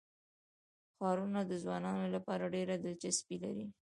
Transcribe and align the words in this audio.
ښارونه 0.95 1.41
د 1.49 1.51
ځوانانو 1.63 2.05
لپاره 2.15 2.51
ډېره 2.55 2.75
دلچسپي 2.85 3.37
لري. 3.43 3.65